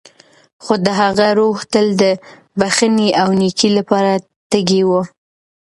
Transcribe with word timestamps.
خو 0.63 0.73
د 0.85 0.87
هغه 1.01 1.27
روح 1.39 1.57
تل 1.73 1.87
د 2.01 2.03
بښنې 2.59 3.09
او 3.21 3.27
نېکۍ 3.39 3.69
لپاره 3.77 4.11
تږی 4.51 4.81
و. 4.89 4.91